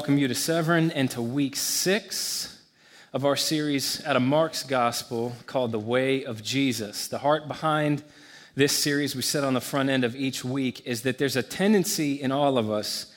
[0.00, 2.58] welcome you to Severn and to week six
[3.12, 7.06] of our series out of Mark's Gospel called The Way of Jesus.
[7.06, 8.02] The heart behind
[8.54, 11.42] this series, we said on the front end of each week, is that there's a
[11.42, 13.12] tendency in all of us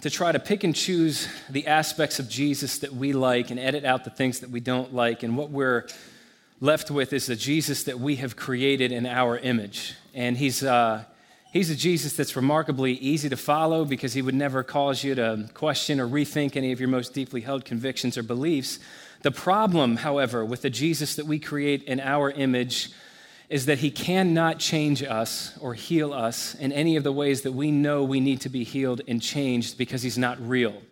[0.00, 3.84] to try to pick and choose the aspects of Jesus that we like and edit
[3.84, 5.22] out the things that we don't like.
[5.22, 5.86] And what we're
[6.62, 9.96] left with is the Jesus that we have created in our image.
[10.14, 10.62] And he's.
[10.62, 11.04] Uh,
[11.56, 15.48] He's a Jesus that's remarkably easy to follow because he would never cause you to
[15.54, 18.78] question or rethink any of your most deeply held convictions or beliefs.
[19.22, 22.90] The problem, however, with the Jesus that we create in our image
[23.48, 27.52] is that he cannot change us or heal us in any of the ways that
[27.52, 30.82] we know we need to be healed and changed because he's not real.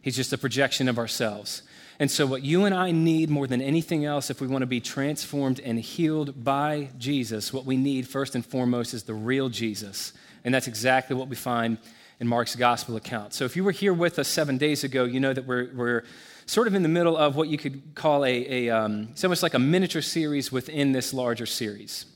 [0.00, 1.62] He's just a projection of ourselves.
[2.00, 4.66] And so, what you and I need more than anything else, if we want to
[4.66, 9.48] be transformed and healed by Jesus, what we need first and foremost is the real
[9.48, 10.12] Jesus.
[10.44, 11.78] And that's exactly what we find
[12.18, 13.32] in Mark's gospel account.
[13.32, 16.04] So, if you were here with us seven days ago, you know that we're, we're
[16.46, 19.44] sort of in the middle of what you could call a, a um, it's almost
[19.44, 22.06] like a miniature series within this larger series.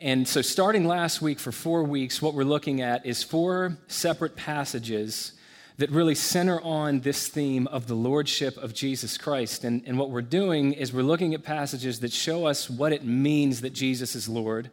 [0.00, 4.34] And so, starting last week for four weeks, what we're looking at is four separate
[4.34, 5.32] passages
[5.76, 9.64] that really center on this theme of the lordship of Jesus Christ.
[9.64, 13.04] And, and what we're doing is we're looking at passages that show us what it
[13.04, 14.70] means that Jesus is Lord,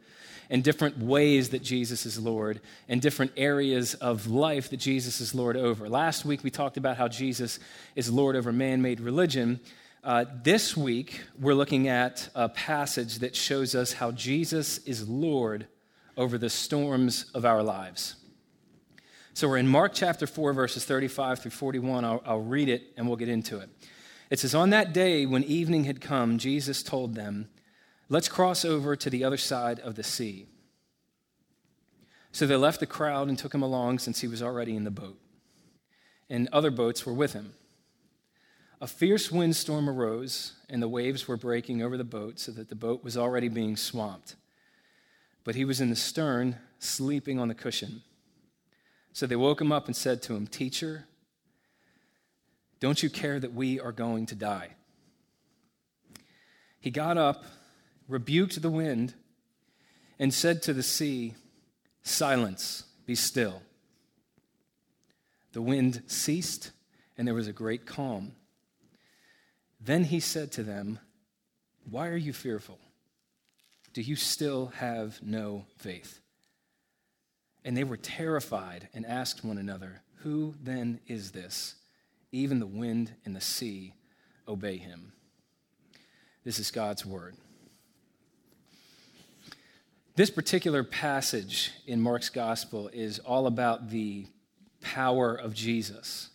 [0.49, 5.33] and different ways that Jesus is Lord, and different areas of life that Jesus is
[5.33, 5.89] Lord over.
[5.89, 7.57] Last week we talked about how Jesus
[7.95, 9.59] is Lord over man made religion.
[10.03, 15.65] Uh, this week we're looking at a passage that shows us how Jesus is Lord
[16.15, 18.15] over the storms of our lives.
[19.33, 22.03] So we're in Mark chapter 4, verses 35 through 41.
[22.03, 23.69] I'll, I'll, read it and we'll get into it.
[24.29, 27.49] It says, On that day when evening had come, Jesus told them,
[28.09, 30.47] Let's cross over to the other side of the sea.
[32.33, 34.91] So they left the crowd and took him along since he was already in the
[34.91, 35.17] boat.
[36.29, 37.53] And other boats were with him.
[38.81, 42.75] A fierce windstorm arose, and the waves were breaking over the boat so that the
[42.75, 44.35] boat was already being swamped.
[45.45, 48.01] But he was in the stern, sleeping on the cushion.
[49.13, 51.05] So they woke him up and said to him, Teacher,
[52.79, 54.75] don't you care that we are going to die?
[56.79, 57.43] He got up,
[58.07, 59.13] rebuked the wind,
[60.17, 61.35] and said to the sea,
[62.03, 63.61] Silence, be still.
[65.53, 66.71] The wind ceased,
[67.17, 68.31] and there was a great calm.
[69.79, 70.99] Then he said to them,
[71.89, 72.79] Why are you fearful?
[73.93, 76.20] Do you still have no faith?
[77.63, 81.75] And they were terrified and asked one another, Who then is this?
[82.31, 83.93] Even the wind and the sea
[84.47, 85.13] obey him.
[86.43, 87.35] This is God's word.
[90.15, 94.25] This particular passage in Mark's gospel is all about the
[94.81, 96.29] power of Jesus.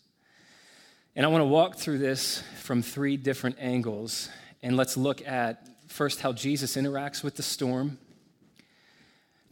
[1.14, 4.28] And I want to walk through this from three different angles.
[4.62, 7.98] And let's look at first how Jesus interacts with the storm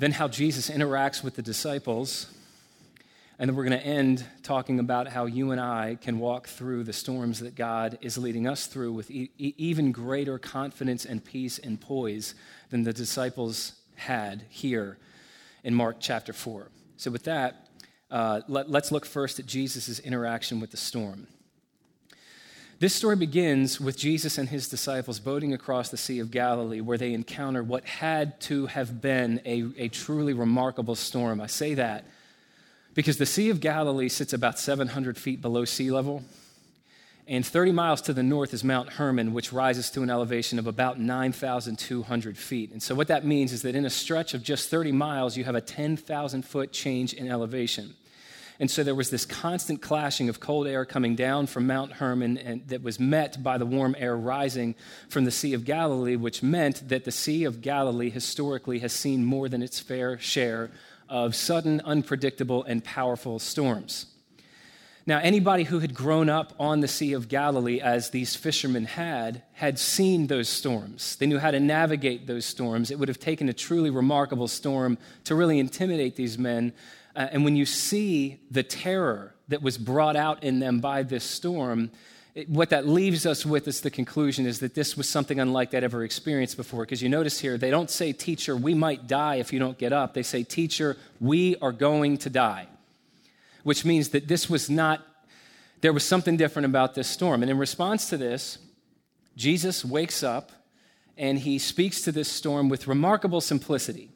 [0.04, 2.26] then, how Jesus interacts with the disciples.
[3.38, 6.84] And then we're going to end talking about how you and I can walk through
[6.84, 11.59] the storms that God is leading us through with e- even greater confidence and peace
[11.59, 12.34] and poise
[12.69, 14.98] than the disciples had here
[15.62, 16.69] in Mark chapter 4.
[16.98, 17.69] So, with that,
[18.10, 21.28] uh, let, let's look first at Jesus' interaction with the storm.
[22.81, 26.99] This story begins with Jesus and his disciples boating across the Sea of Galilee, where
[26.99, 31.41] they encounter what had to have been a, a truly remarkable storm.
[31.41, 32.05] I say that
[32.95, 36.25] because the Sea of Galilee sits about 700 feet below sea level.
[37.27, 40.67] And 30 miles to the north is Mount Hermon, which rises to an elevation of
[40.67, 42.71] about 9,200 feet.
[42.71, 45.45] And so, what that means is that in a stretch of just 30 miles, you
[45.45, 47.95] have a 10,000 foot change in elevation.
[48.60, 52.38] And so there was this constant clashing of cold air coming down from Mount Hermon
[52.38, 54.76] and that was met by the warm air rising
[55.08, 59.25] from the Sea of Galilee, which meant that the Sea of Galilee historically has seen
[59.25, 60.70] more than its fair share
[61.08, 64.06] of sudden, unpredictable, and powerful storms.
[65.06, 69.43] Now, anybody who had grown up on the Sea of Galilee, as these fishermen had,
[69.52, 71.17] had seen those storms.
[71.17, 72.90] They knew how to navigate those storms.
[72.90, 76.73] It would have taken a truly remarkable storm to really intimidate these men
[77.16, 81.25] uh, and when you see the terror that was brought out in them by this
[81.25, 81.90] storm,
[82.34, 85.70] it, what that leaves us with is the conclusion is that this was something unlike
[85.70, 86.82] that ever experienced before.
[86.82, 89.93] Because you notice here, they don't say, Teacher, we might die if you don't get
[89.93, 90.14] up.
[90.14, 92.66] They say, Teacher, we are going to die.
[93.62, 95.00] Which means that this was not,
[95.81, 97.43] there was something different about this storm.
[97.43, 98.58] And in response to this,
[99.37, 100.50] Jesus wakes up
[101.17, 104.10] and he speaks to this storm with remarkable simplicity.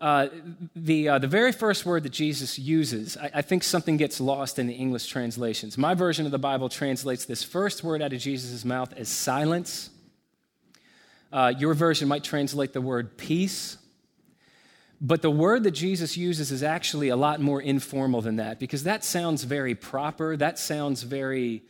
[0.00, 0.28] Uh,
[0.76, 4.60] the, uh, the very first word that Jesus uses, I, I, think something gets lost
[4.60, 5.76] in the English translations.
[5.76, 9.90] My version of the Bible translates this first word out of Jesus' mouth as silence.
[11.32, 13.76] Uh, your version might translate the word peace.
[15.00, 18.84] But the word that Jesus uses is actually a lot more informal than that because
[18.84, 20.36] that sounds very proper.
[20.36, 21.62] That sounds very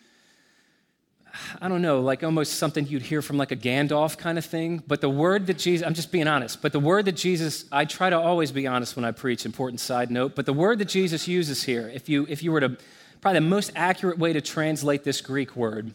[1.60, 4.82] I don't know, like almost something you'd hear from like a Gandalf kind of thing.
[4.86, 7.84] But the word that Jesus, I'm just being honest, but the word that Jesus, I
[7.84, 10.88] try to always be honest when I preach, important side note, but the word that
[10.88, 12.76] Jesus uses here, if you, if you were to,
[13.20, 15.94] probably the most accurate way to translate this Greek word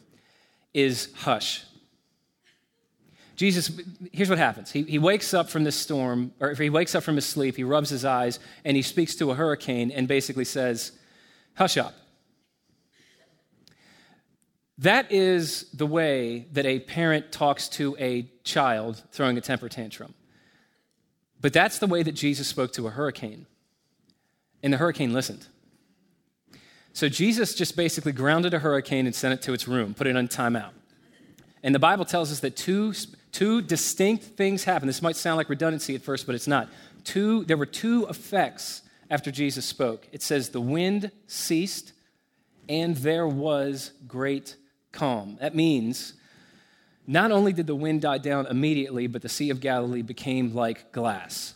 [0.73, 1.63] is hush.
[3.35, 3.71] Jesus,
[4.11, 4.71] here's what happens.
[4.71, 7.55] He, he wakes up from this storm, or if he wakes up from his sleep,
[7.55, 10.91] he rubs his eyes, and he speaks to a hurricane and basically says,
[11.55, 11.93] Hush up.
[14.83, 20.13] That is the way that a parent talks to a child throwing a temper tantrum.
[21.39, 23.45] But that's the way that Jesus spoke to a hurricane.
[24.61, 25.47] And the hurricane listened.
[26.91, 30.17] So Jesus just basically grounded a hurricane and sent it to its room, put it
[30.17, 30.71] on timeout.
[31.63, 32.93] And the Bible tells us that two,
[33.31, 34.89] two distinct things happened.
[34.89, 36.67] This might sound like redundancy at first, but it's not.
[37.05, 40.09] Two, there were two effects after Jesus spoke.
[40.11, 41.93] It says, The wind ceased,
[42.67, 44.57] and there was great
[44.93, 45.37] calm.
[45.41, 46.13] That means
[47.05, 50.93] not only did the wind die down immediately, but the Sea of Galilee became like
[50.93, 51.55] glass.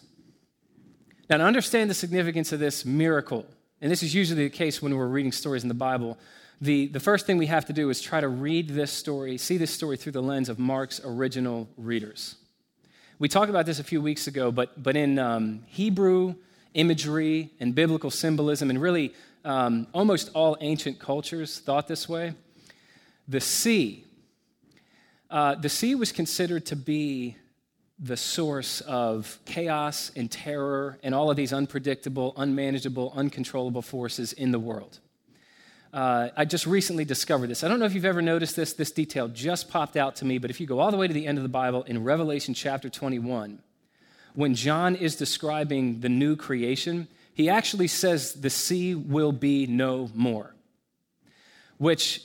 [1.29, 3.45] Now, to understand the significance of this miracle,
[3.81, 6.17] and this is usually the case when we're reading stories in the Bible,
[6.59, 9.57] the, the first thing we have to do is try to read this story, see
[9.57, 12.35] this story through the lens of Mark's original readers.
[13.19, 16.35] We talked about this a few weeks ago, but, but in um, Hebrew
[16.73, 19.13] imagery and biblical symbolism, and really
[19.43, 22.33] um, almost all ancient cultures thought this way
[23.27, 24.05] the sea.
[25.29, 27.35] Uh, the sea was considered to be
[27.99, 34.51] the source of chaos and terror and all of these unpredictable, unmanageable, uncontrollable forces in
[34.51, 34.99] the world.
[35.91, 37.63] Uh, I just recently discovered this.
[37.63, 38.73] I don't know if you've ever noticed this.
[38.73, 41.13] This detail just popped out to me, but if you go all the way to
[41.13, 43.59] the end of the Bible in Revelation chapter 21,
[44.35, 50.11] when John is describing the new creation, he actually says the sea will be no
[50.13, 50.53] more,
[51.77, 52.21] which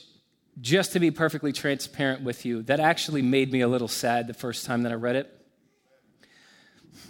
[0.61, 4.33] just to be perfectly transparent with you, that actually made me a little sad the
[4.33, 5.39] first time that I read it.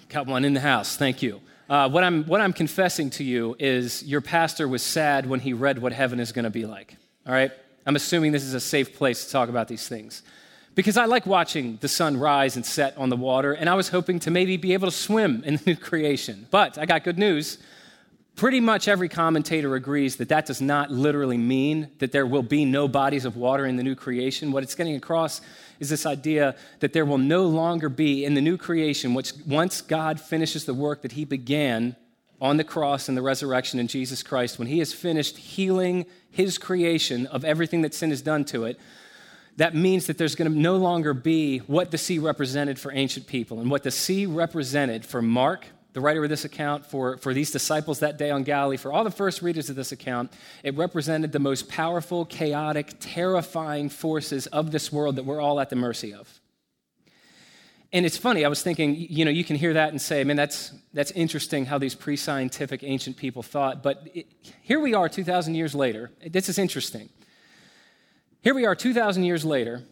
[0.10, 1.42] Got one in the house, thank you.
[1.70, 5.54] Uh, what, I'm, what I'm confessing to you is your pastor was sad when he
[5.54, 6.96] read what heaven is going to be like.
[7.26, 7.52] All right?
[7.86, 10.24] I'm assuming this is a safe place to talk about these things.
[10.76, 13.90] Because I like watching the sun rise and set on the water, and I was
[13.90, 16.48] hoping to maybe be able to swim in the new creation.
[16.50, 17.60] But I got good news.
[18.36, 22.66] Pretty much every commentator agrees that that does not literally mean that there will be
[22.66, 24.52] no bodies of water in the new creation.
[24.52, 25.40] What it's getting across
[25.80, 29.82] is this idea that there will no longer be in the new creation, which once
[29.82, 31.96] God finishes the work that he began
[32.42, 36.58] on the cross and the resurrection in Jesus Christ, when he has finished healing his
[36.58, 38.80] creation of everything that sin has done to it,
[39.58, 43.28] that means that there's going to no longer be what the sea represented for ancient
[43.28, 43.60] people.
[43.60, 47.52] And what the sea represented for Mark, the writer of this account, for, for these
[47.52, 50.32] disciples that day on Galilee, for all the first readers of this account,
[50.64, 55.70] it represented the most powerful, chaotic, terrifying forces of this world that we're all at
[55.70, 56.40] the mercy of.
[57.94, 60.36] And it's funny, I was thinking, you know, you can hear that and say, man,
[60.36, 63.84] that's, that's interesting how these pre scientific ancient people thought.
[63.84, 64.26] But it,
[64.64, 66.10] here we are 2,000 years later.
[66.26, 67.10] This is interesting.
[68.42, 69.84] Here we are 2,000 years later,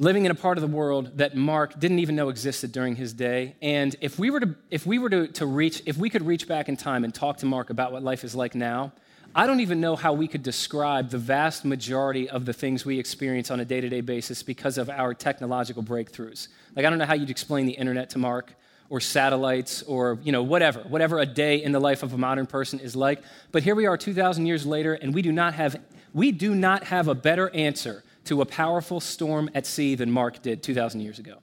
[0.00, 3.12] living in a part of the world that Mark didn't even know existed during his
[3.12, 3.54] day.
[3.60, 6.48] And if we were to, if we were to, to reach, if we could reach
[6.48, 8.92] back in time and talk to Mark about what life is like now,
[9.34, 12.98] I don't even know how we could describe the vast majority of the things we
[12.98, 16.48] experience on a day to day basis because of our technological breakthroughs.
[16.74, 18.54] Like, I don't know how you'd explain the internet to Mark
[18.88, 22.46] or satellites or, you know, whatever, whatever a day in the life of a modern
[22.46, 23.22] person is like.
[23.52, 25.76] But here we are 2,000 years later, and we do not have,
[26.14, 30.40] we do not have a better answer to a powerful storm at sea than Mark
[30.40, 31.38] did 2,000 years ago.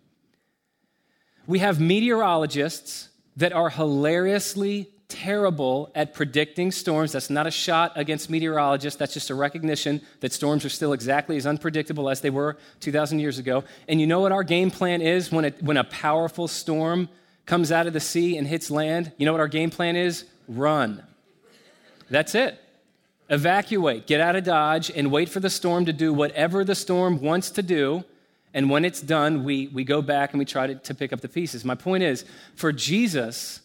[1.46, 7.12] We have meteorologists that are hilariously terrible at predicting storms.
[7.12, 8.98] That's not a shot against meteorologists.
[8.98, 13.20] That's just a recognition that storms are still exactly as unpredictable as they were 2,000
[13.20, 13.65] years ago.
[13.89, 17.10] And you know what our game plan is when, it, when a powerful storm
[17.46, 19.12] comes out of the sea and hits land?
[19.17, 20.24] You know what our game plan is?
[20.48, 21.03] Run.
[22.10, 22.58] That's it
[23.29, 27.22] evacuate, get out of Dodge, and wait for the storm to do whatever the storm
[27.22, 28.03] wants to do.
[28.53, 31.22] And when it's done, we, we go back and we try to, to pick up
[31.22, 31.65] the pieces.
[31.65, 33.62] My point is for Jesus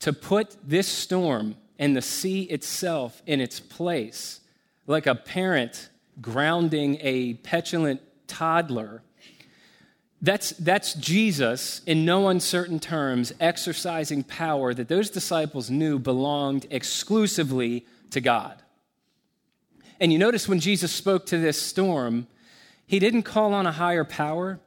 [0.00, 4.40] to put this storm and the sea itself in its place,
[4.86, 5.88] like a parent
[6.20, 9.02] grounding a petulant toddler,
[10.22, 17.84] That's, that's Jesus, in no uncertain terms, exercising power that those disciples knew belonged exclusively
[18.10, 18.62] to God.
[20.00, 22.26] And you notice when Jesus spoke to this storm,
[22.86, 24.60] he didn't call on a higher power.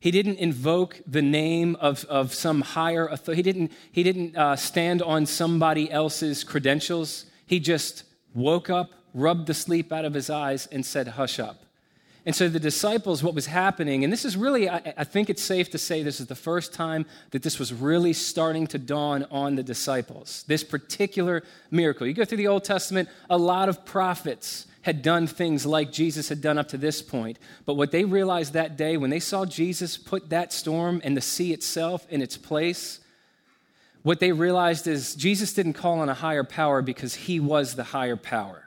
[0.00, 3.38] He didn't invoke the name of, of some higher authority.
[3.38, 7.26] He didn't, he didn't uh, stand on somebody else's credentials.
[7.44, 11.65] He just woke up, rubbed the sleep out of his eyes, and said, Hush up.
[12.26, 15.42] And so the disciples, what was happening, and this is really, I, I, think it's
[15.42, 19.28] safe to say this is the first time that this was really starting to dawn
[19.30, 20.44] on the disciples.
[20.48, 22.04] This particular miracle.
[22.04, 26.28] You go through the Old Testament, a lot of prophets had done things like Jesus
[26.28, 27.38] had done up to this point.
[27.64, 31.20] But what they realized that day, when they saw Jesus put that storm and the
[31.20, 32.98] sea itself in its place,
[34.02, 37.84] what they realized is Jesus didn't call on a higher power because he was the
[37.84, 38.65] higher power.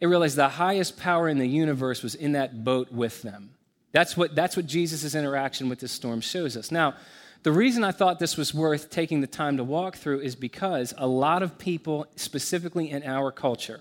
[0.00, 3.50] They realized the highest power in the universe was in that boat with them.
[3.92, 6.70] That's what, that's what Jesus' interaction with this storm shows us.
[6.70, 6.94] Now,
[7.42, 10.92] the reason I thought this was worth taking the time to walk through is because
[10.98, 13.80] a lot of people, specifically in our culture,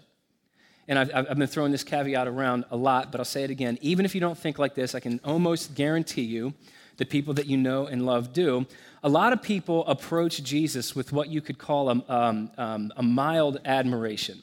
[0.87, 3.77] and I've, I've, been throwing this caveat around a lot, but I'll say it again.
[3.81, 6.53] Even if you don't think like this, I can almost guarantee you
[6.95, 8.65] the people that you know and love do.
[9.03, 13.03] A lot of people approach Jesus with what you could call a, um, um, a
[13.03, 14.41] mild admiration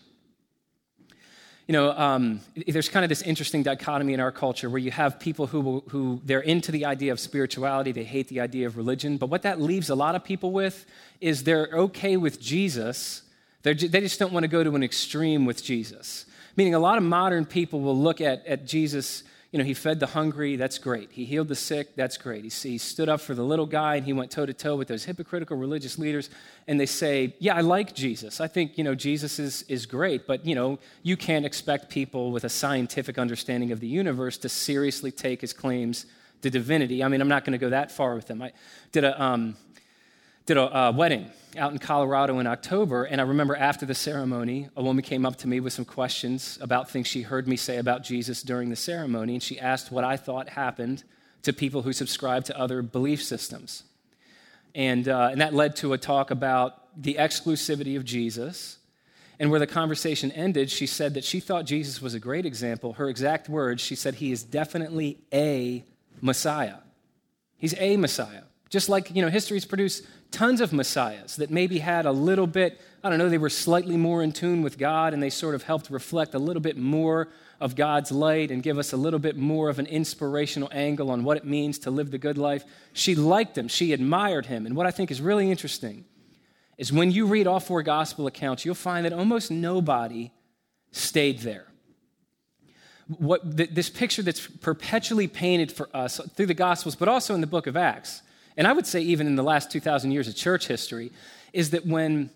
[1.66, 5.18] you know, um, there's kind of this interesting dichotomy in our culture where you have
[5.18, 9.16] people who, who they're into the idea of spirituality, they hate the idea of religion,
[9.16, 10.84] but what that leaves a lot of people with
[11.20, 13.22] is they're okay with Jesus,
[13.62, 16.26] they're, they just don't want to go to an extreme with Jesus.
[16.56, 20.00] Meaning, a lot of modern people will look at, at Jesus you know, he fed
[20.00, 21.12] the hungry, that's great.
[21.12, 22.42] He healed the sick, that's great.
[22.42, 24.88] He, he stood up for the little guy and he went toe to toe with
[24.88, 26.28] those hypocritical religious leaders.
[26.66, 28.40] And they say, Yeah, I like Jesus.
[28.40, 32.32] I think, you know, Jesus is, is great, but, you know, you can't expect people
[32.32, 36.06] with a scientific understanding of the universe to seriously take his claims
[36.42, 37.04] to divinity.
[37.04, 38.42] I mean, I'm not going to go that far with them.
[38.42, 38.50] I
[38.90, 39.56] did a, um,
[40.46, 44.82] did a wedding out in Colorado in October, and I remember after the ceremony, a
[44.82, 48.02] woman came up to me with some questions about things she heard me say about
[48.02, 51.04] Jesus during the ceremony, and she asked what I thought happened
[51.44, 53.84] to people who subscribe to other belief systems.
[54.74, 58.78] And, uh, and that led to a talk about the exclusivity of Jesus.
[59.38, 62.94] And where the conversation ended, she said that she thought Jesus was a great example.
[62.94, 65.84] Her exact words, she said, He is definitely a
[66.20, 66.76] Messiah.
[67.56, 68.42] He's a Messiah.
[68.70, 72.80] Just like, you know, history's produced tons of messiahs that maybe had a little bit,
[73.04, 75.62] I don't know, they were slightly more in tune with God and they sort of
[75.62, 77.28] helped reflect a little bit more
[77.60, 81.22] of God's light and give us a little bit more of an inspirational angle on
[81.22, 82.64] what it means to live the good life.
[82.92, 84.66] She liked him, she admired him.
[84.66, 86.04] And what I think is really interesting
[86.76, 90.32] is when you read all four gospel accounts, you'll find that almost nobody
[90.90, 91.66] stayed there.
[93.06, 97.46] What, this picture that's perpetually painted for us through the Gospels, but also in the
[97.46, 98.22] book of Acts,
[98.56, 101.12] and I would say even in the last 2,000 years of church history,
[101.52, 102.30] is that when,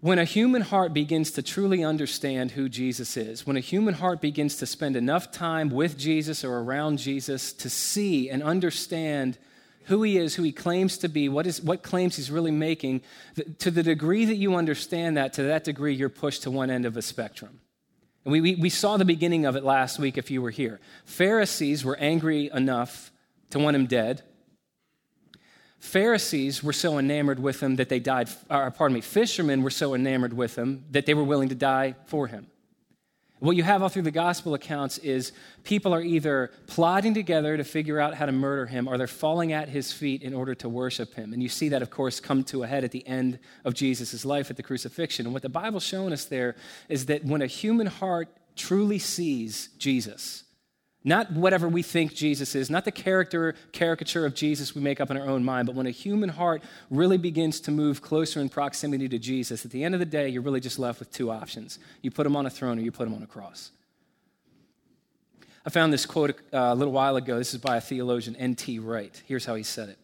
[0.00, 4.20] when a human heart begins to truly understand who Jesus is, when a human heart
[4.20, 9.38] begins to spend enough time with Jesus or around Jesus to see and understand
[9.86, 13.02] who he is, who he claims to be, what, is, what claims he's really making,
[13.58, 16.86] to the degree that you understand that, to that degree, you're pushed to one end
[16.86, 17.60] of a spectrum.
[18.24, 20.78] And we, we, we saw the beginning of it last week if you were here.
[21.04, 23.10] Pharisees were angry enough
[23.50, 24.22] to want him dead.
[25.82, 29.94] Pharisees were so enamored with him that they died, or pardon me, fishermen were so
[29.94, 32.46] enamored with him that they were willing to die for him.
[33.40, 35.32] What you have all through the gospel accounts is
[35.64, 39.52] people are either plotting together to figure out how to murder him or they're falling
[39.52, 41.32] at his feet in order to worship him.
[41.32, 44.24] And you see that, of course, come to a head at the end of Jesus'
[44.24, 45.26] life at the crucifixion.
[45.26, 46.54] And what the Bible's showing us there
[46.88, 50.44] is that when a human heart truly sees Jesus,
[51.04, 55.10] not whatever we think Jesus is, not the character caricature of Jesus we make up
[55.10, 58.48] in our own mind, but when a human heart really begins to move closer in
[58.48, 61.30] proximity to Jesus, at the end of the day, you're really just left with two
[61.30, 61.78] options.
[62.02, 63.72] You put him on a throne or you put him on a cross.
[65.66, 67.38] I found this quote uh, a little while ago.
[67.38, 68.78] This is by a theologian, N.T.
[68.78, 69.22] Wright.
[69.26, 69.98] Here's how he said it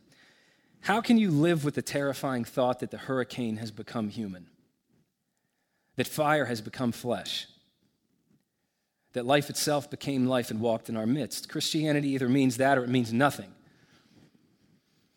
[0.80, 4.46] How can you live with the terrifying thought that the hurricane has become human,
[5.96, 7.46] that fire has become flesh?
[9.12, 11.48] That life itself became life and walked in our midst.
[11.48, 13.52] Christianity either means that or it means nothing.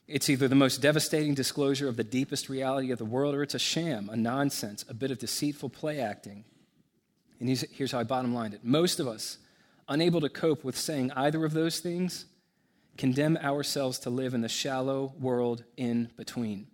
[0.08, 3.56] It's either the most devastating disclosure of the deepest reality of the world or it's
[3.56, 6.44] a sham, a nonsense, a bit of deceitful play acting.
[7.40, 9.38] And here's how I bottom lined it most of us,
[9.88, 12.26] unable to cope with saying either of those things,
[12.98, 16.68] condemn ourselves to live in the shallow world in between.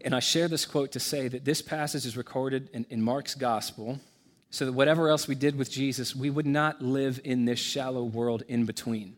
[0.00, 3.34] And I share this quote to say that this passage is recorded in, in Mark's
[3.34, 4.00] gospel
[4.54, 8.04] so that whatever else we did with Jesus, we would not live in this shallow
[8.04, 9.16] world in between.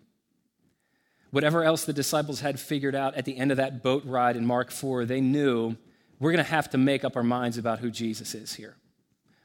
[1.30, 4.46] whatever else the disciples had figured out at the end of that boat ride in
[4.46, 5.76] Mark 4, they knew
[6.18, 8.74] we're going to have to make up our minds about who Jesus is here.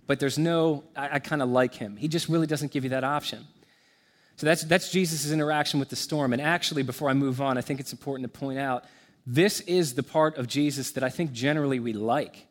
[0.08, 1.98] But there's no, I, I kind of like him.
[1.98, 3.46] He just really doesn't give you that option.
[4.38, 6.32] So that's, that's Jesus' interaction with the storm.
[6.32, 8.86] And actually, before I move on, I think it's important to point out
[9.28, 12.48] this is the part of Jesus that I think generally we like.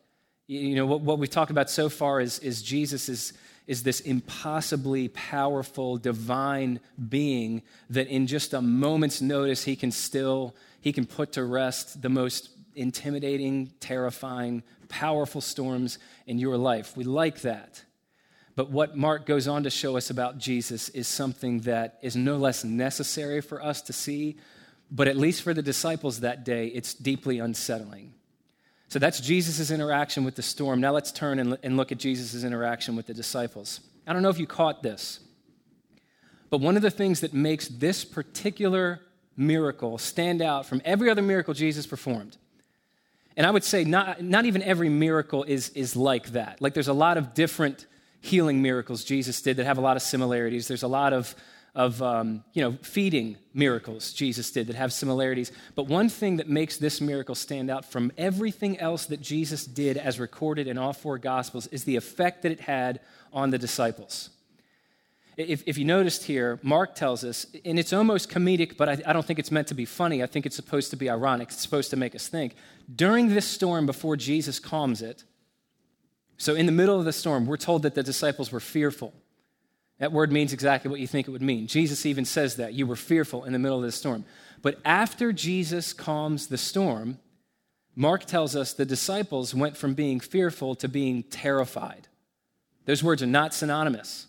[0.51, 3.31] You know, what, what we've talked about so far is, is Jesus is,
[3.67, 10.53] is this impossibly powerful, divine being that in just a moment's notice, he can still,
[10.81, 16.97] he can put to rest the most intimidating, terrifying, powerful storms in your life.
[16.97, 17.85] We like that.
[18.57, 22.35] But what Mark goes on to show us about Jesus is something that is no
[22.35, 24.35] less necessary for us to see,
[24.91, 28.15] but at least for the disciples that day, it's deeply unsettling.
[28.91, 30.81] So that's Jesus' interaction with the storm.
[30.81, 33.79] Now let's turn and look at Jesus' interaction with the disciples.
[34.05, 35.21] I don't know if you caught this,
[36.49, 38.99] but one of the things that makes this particular
[39.37, 42.37] miracle stand out from every other miracle Jesus performed
[43.37, 46.61] and I would say not, not even every miracle is, is like that.
[46.61, 47.85] Like there's a lot of different
[48.19, 50.67] healing miracles Jesus did that have a lot of similarities.
[50.67, 51.33] There's a lot of,
[51.73, 55.51] of um, you know, feeding miracles Jesus did that have similarities.
[55.75, 59.97] But one thing that makes this miracle stand out from everything else that Jesus did
[59.97, 62.99] as recorded in all four Gospels is the effect that it had
[63.31, 64.29] on the disciples.
[65.37, 69.13] If, if you noticed here, Mark tells us, and it's almost comedic, but I, I
[69.13, 70.21] don't think it's meant to be funny.
[70.21, 71.47] I think it's supposed to be ironic.
[71.49, 72.55] It's supposed to make us think.
[72.93, 75.23] During this storm, before Jesus calms it,
[76.37, 79.13] so in the middle of the storm, we're told that the disciples were fearful.
[80.01, 81.67] That word means exactly what you think it would mean.
[81.67, 82.73] Jesus even says that.
[82.73, 84.25] You were fearful in the middle of the storm.
[84.63, 87.19] But after Jesus calms the storm,
[87.95, 92.07] Mark tells us the disciples went from being fearful to being terrified.
[92.85, 94.25] Those words are not synonymous.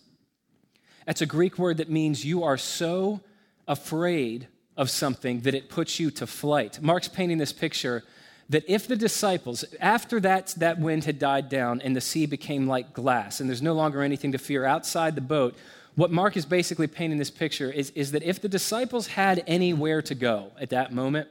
[1.07, 3.21] That's a Greek word that means you are so
[3.67, 6.83] afraid of something that it puts you to flight.
[6.83, 8.03] Mark's painting this picture
[8.49, 12.67] that if the disciples, after that, that wind had died down and the sea became
[12.67, 15.55] like glass and there's no longer anything to fear outside the boat,
[15.95, 20.01] what Mark is basically painting this picture is, is that if the disciples had anywhere
[20.01, 21.27] to go at that moment,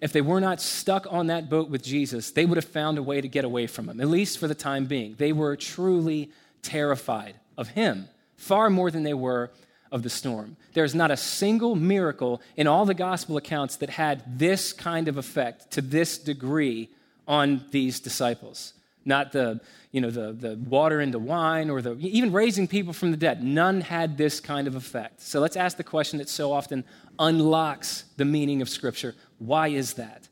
[0.00, 3.02] if they were not stuck on that boat with Jesus, they would have found a
[3.02, 5.14] way to get away from him, at least for the time being.
[5.16, 6.30] They were truly
[6.62, 9.50] terrified of him far more than they were
[9.94, 10.56] of the storm.
[10.72, 15.16] There's not a single miracle in all the gospel accounts that had this kind of
[15.16, 16.90] effect to this degree
[17.28, 18.74] on these disciples.
[19.04, 19.60] Not the,
[19.92, 23.44] you know, the, the water into wine or the, even raising people from the dead.
[23.44, 25.20] None had this kind of effect.
[25.20, 26.82] So let's ask the question that so often
[27.20, 30.28] unlocks the meaning of Scripture why is that?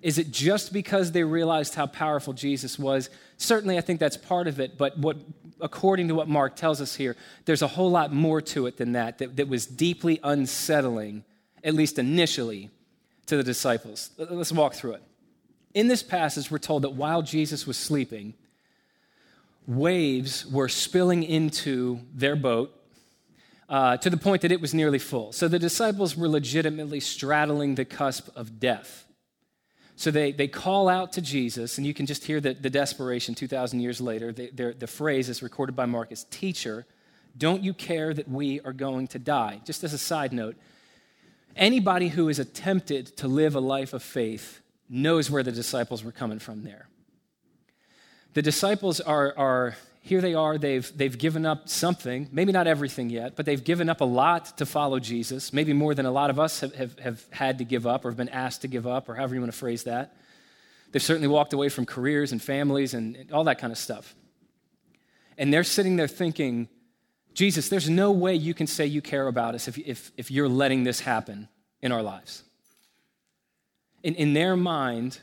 [0.00, 3.10] Is it just because they realized how powerful Jesus was?
[3.36, 5.16] Certainly, I think that's part of it, but what,
[5.60, 8.92] according to what Mark tells us here, there's a whole lot more to it than
[8.92, 11.24] that, that, that was deeply unsettling,
[11.62, 12.70] at least initially,
[13.26, 14.10] to the disciples.
[14.18, 15.02] Let's walk through it.
[15.72, 18.34] In this passage, we're told that while Jesus was sleeping,
[19.66, 22.72] waves were spilling into their boat
[23.68, 25.32] uh, to the point that it was nearly full.
[25.32, 29.03] So the disciples were legitimately straddling the cusp of death.
[29.96, 33.34] So they, they call out to Jesus, and you can just hear the, the desperation
[33.34, 34.32] 2,000 years later.
[34.32, 36.86] They, the phrase is recorded by Mark as Teacher,
[37.36, 39.60] don't you care that we are going to die?
[39.64, 40.56] Just as a side note,
[41.56, 46.12] anybody who is attempted to live a life of faith knows where the disciples were
[46.12, 46.88] coming from there.
[48.34, 53.08] The disciples are, are here they are, they've, they've given up something, maybe not everything
[53.08, 56.28] yet, but they've given up a lot to follow Jesus, maybe more than a lot
[56.28, 58.86] of us have, have, have had to give up or have been asked to give
[58.86, 60.14] up, or however you want to phrase that.
[60.92, 64.14] They've certainly walked away from careers and families and, and all that kind of stuff.
[65.38, 66.68] And they're sitting there thinking,
[67.32, 70.50] Jesus, there's no way you can say you care about us if, if, if you're
[70.50, 71.48] letting this happen
[71.80, 72.42] in our lives.
[74.02, 75.18] In, in their mind,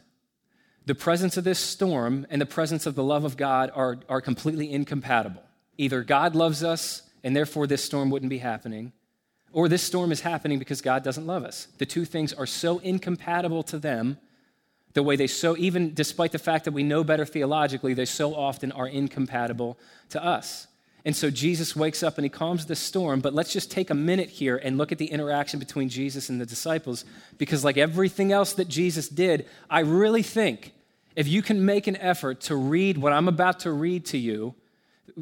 [0.85, 4.21] the presence of this storm and the presence of the love of God are, are
[4.21, 5.43] completely incompatible.
[5.77, 8.93] Either God loves us and therefore this storm wouldn't be happening,
[9.51, 11.67] or this storm is happening because God doesn't love us.
[11.77, 14.17] The two things are so incompatible to them,
[14.93, 18.33] the way they so, even despite the fact that we know better theologically, they so
[18.33, 19.77] often are incompatible
[20.09, 20.67] to us.
[21.03, 23.21] And so Jesus wakes up and he calms the storm.
[23.21, 26.39] But let's just take a minute here and look at the interaction between Jesus and
[26.39, 27.05] the disciples.
[27.37, 30.73] Because, like everything else that Jesus did, I really think
[31.15, 34.55] if you can make an effort to read what I'm about to read to you,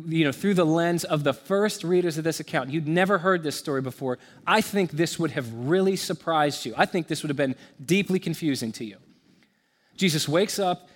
[0.05, 3.43] you know, through the lens of the first readers of this account, you'd never heard
[3.43, 6.73] this story before, I think this would have really surprised you.
[6.77, 8.97] I think this would have been deeply confusing to you.
[9.95, 10.89] Jesus wakes up,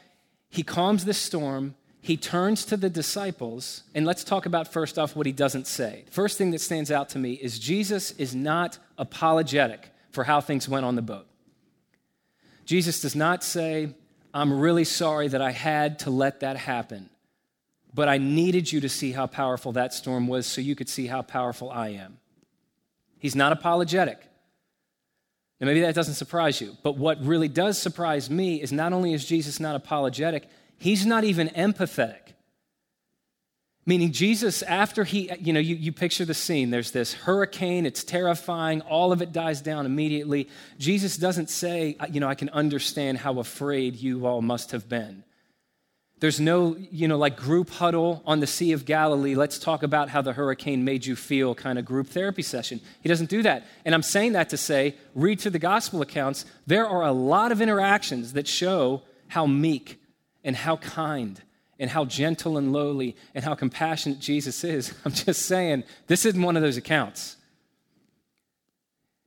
[0.50, 5.16] he calms the storm, he turns to the disciples, and let's talk about first off
[5.16, 6.04] what he doesn't say.
[6.12, 10.68] First thing that stands out to me is Jesus is not apologetic for how things
[10.68, 11.26] went on the boat.
[12.66, 13.96] Jesus does not say,
[14.34, 17.10] I'm really sorry that I had to let that happen,
[17.94, 21.08] but I needed you to see how powerful that storm was so you could see
[21.08, 22.18] how powerful I am.
[23.18, 24.20] He's not apologetic.
[25.62, 29.13] And maybe that doesn't surprise you, but what really does surprise me is not only
[29.13, 30.50] is Jesus not apologetic,
[30.84, 32.34] he's not even empathetic.
[33.86, 38.04] Meaning, Jesus, after he, you know, you, you picture the scene, there's this hurricane, it's
[38.04, 40.48] terrifying, all of it dies down immediately.
[40.78, 45.24] Jesus doesn't say, you know, I can understand how afraid you all must have been.
[46.19, 49.36] There's no, you know, like group huddle on the Sea of Galilee.
[49.36, 52.80] Let's talk about how the hurricane made you feel kind of group therapy session.
[53.02, 53.65] He doesn't do that.
[53.84, 56.46] And I'm saying that to say, read through the gospel accounts.
[56.65, 60.00] There are a lot of interactions that show how meek
[60.43, 61.41] and how kind
[61.79, 64.93] and how gentle and lowly and how compassionate Jesus is.
[65.06, 67.38] I'm just saying, this isn't one of those accounts.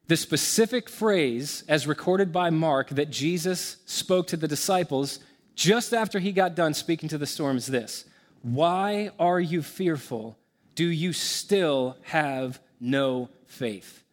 [0.09, 5.19] The specific phrase, as recorded by Mark, that Jesus spoke to the disciples
[5.57, 8.05] just after he got done speaking to the storm is this
[8.43, 10.39] Why are you fearful?
[10.77, 14.05] Do you still have no faith?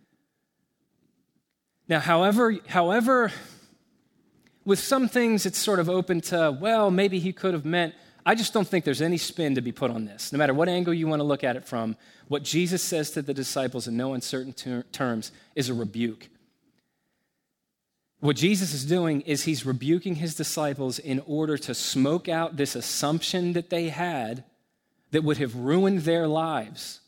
[1.87, 3.31] Now, however, however,
[4.65, 7.93] with some things it's sort of open to, well, maybe he could have meant
[8.25, 10.31] I just don't think there's any spin to be put on this.
[10.31, 11.97] No matter what angle you want to look at it from,
[12.29, 16.29] what Jesus says to the disciples in no uncertain ter- terms is a rebuke.
[18.21, 22.75] What Jesus is doing is he's rebuking his disciples in order to smoke out this
[22.75, 24.45] assumption that they had
[25.11, 27.01] that would have ruined their lives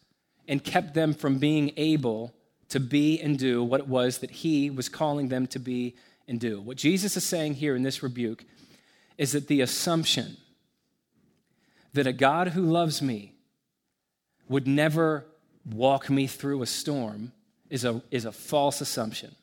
[0.49, 2.33] and kept them from being able
[2.67, 5.95] to be and do what it was that he was calling them to be
[6.27, 6.59] and do.
[6.59, 8.45] What Jesus is saying here in this rebuke
[9.17, 10.37] is that the assumption
[11.93, 13.33] that a God who loves me
[14.49, 15.25] would never
[15.65, 17.31] walk me through a storm
[17.69, 19.35] is a, is a false assumption.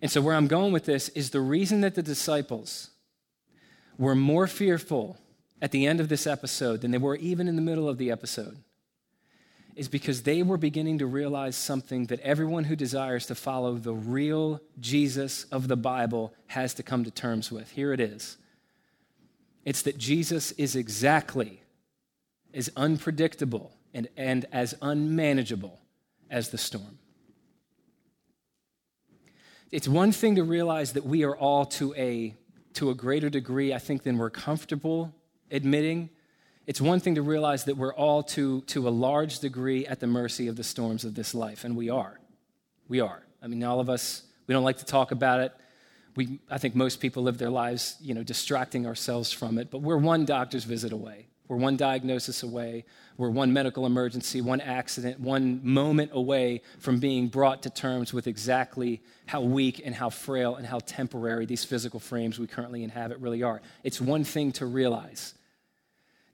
[0.00, 2.90] And so, where I'm going with this is the reason that the disciples
[3.98, 5.16] were more fearful
[5.62, 8.10] at the end of this episode than they were even in the middle of the
[8.10, 8.58] episode
[9.76, 13.94] is because they were beginning to realize something that everyone who desires to follow the
[13.94, 17.70] real Jesus of the Bible has to come to terms with.
[17.72, 18.38] Here it is
[19.64, 21.62] it's that Jesus is exactly
[22.52, 25.80] as unpredictable and, and as unmanageable
[26.30, 26.98] as the storm.
[29.70, 32.34] It's one thing to realize that we are all to a,
[32.74, 35.14] to a greater degree, I think, than we're comfortable
[35.50, 36.10] admitting.
[36.66, 40.06] It's one thing to realize that we're all to, to a large degree at the
[40.06, 42.18] mercy of the storms of this life, and we are.
[42.88, 43.22] We are.
[43.42, 45.52] I mean, all of us, we don't like to talk about it
[46.16, 49.78] we, I think most people live their lives, you know, distracting ourselves from it, but
[49.78, 51.26] we're one doctor's visit away.
[51.48, 52.84] We're one diagnosis away.
[53.18, 58.26] We're one medical emergency, one accident, one moment away from being brought to terms with
[58.26, 63.18] exactly how weak and how frail and how temporary these physical frames we currently inhabit
[63.18, 63.60] really are.
[63.82, 65.34] It's one thing to realize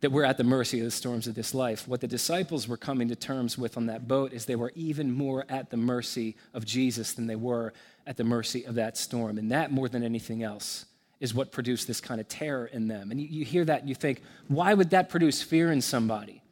[0.00, 1.86] that we're at the mercy of the storms of this life.
[1.86, 5.12] What the disciples were coming to terms with on that boat is they were even
[5.12, 7.72] more at the mercy of Jesus than they were
[8.06, 9.36] at the mercy of that storm.
[9.36, 10.86] And that, more than anything else,
[11.20, 13.10] is what produced this kind of terror in them.
[13.10, 16.42] And you, you hear that and you think, why would that produce fear in somebody?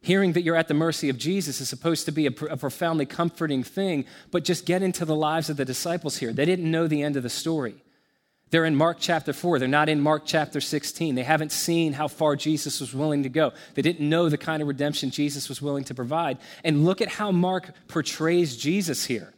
[0.00, 3.06] Hearing that you're at the mercy of Jesus is supposed to be a, a, profoundly
[3.06, 6.32] comforting thing, but just get into the lives of the disciples here.
[6.32, 7.76] They didn't know the end of the story.
[8.52, 9.58] They're in Mark chapter 4.
[9.58, 11.14] They're not in Mark chapter 16.
[11.14, 13.52] They haven't seen how far Jesus was willing to go.
[13.74, 16.36] They didn't know the kind of redemption Jesus was willing to provide.
[16.62, 19.32] And look at how Mark portrays Jesus here.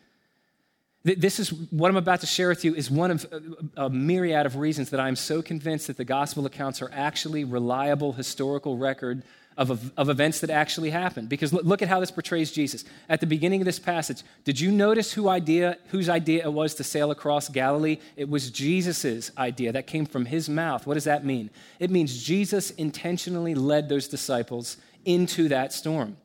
[1.04, 4.46] This is what I'm about to share with you is one of uh, a myriad
[4.46, 9.22] of reasons that I'm so convinced that the gospel accounts are actually reliable historical record
[9.56, 11.28] of, of events that actually happened.
[11.28, 12.84] Because look at how this portrays Jesus.
[13.08, 16.74] At the beginning of this passage, did you notice who idea, whose idea it was
[16.74, 17.98] to sail across Galilee?
[18.16, 19.72] It was Jesus' idea.
[19.72, 20.86] That came from his mouth.
[20.86, 21.50] What does that mean?
[21.78, 26.16] It means Jesus intentionally led those disciples into that storm.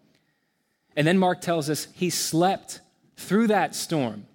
[0.95, 2.81] And then Mark tells us he slept
[3.15, 4.25] through that storm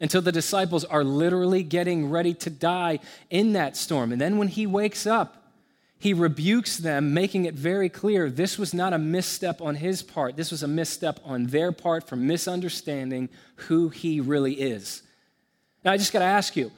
[0.00, 2.98] until the disciples are literally getting ready to die
[3.30, 4.12] in that storm.
[4.12, 5.45] And then when he wakes up,
[5.98, 10.36] he rebukes them, making it very clear this was not a misstep on his part.
[10.36, 15.02] This was a misstep on their part for misunderstanding who he really is.
[15.84, 16.70] Now, I just got to ask you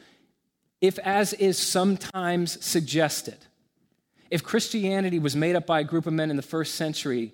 [0.80, 3.38] if, as is sometimes suggested,
[4.30, 7.32] if Christianity was made up by a group of men in the first century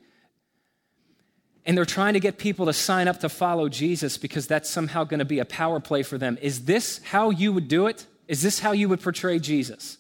[1.66, 5.04] and they're trying to get people to sign up to follow Jesus because that's somehow
[5.04, 6.38] going to be a power play for them.
[6.40, 8.06] Is this how you would do it?
[8.28, 9.98] Is this how you would portray Jesus?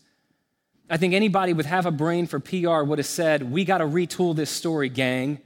[0.90, 3.84] I think anybody with half a brain for PR would have said, We got to
[3.84, 5.40] retool this story, gang.